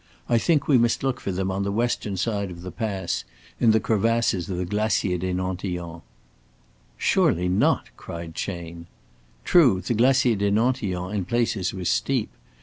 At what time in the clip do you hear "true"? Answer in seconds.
9.45-9.79